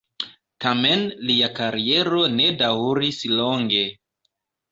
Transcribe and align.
Tamen 0.63 1.03
lia 1.31 1.49
kariero 1.59 2.23
ne 2.39 2.47
daŭris 2.63 3.23
longe. 3.35 3.85